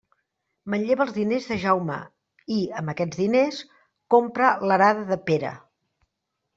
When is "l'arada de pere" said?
4.69-5.57